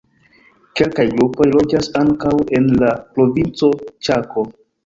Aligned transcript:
Kelkaj 0.79 1.05
grupoj 1.11 1.47
loĝas 1.51 1.91
ankaŭ 2.01 2.33
en 2.61 2.67
la 2.85 2.91
provinco 3.19 3.71
Ĉako. 4.09 4.49